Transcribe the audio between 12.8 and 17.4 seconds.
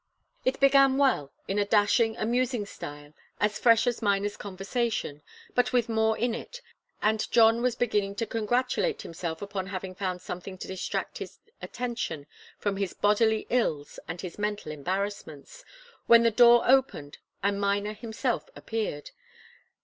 bodily ills and his mental embarrassments, when the door opened,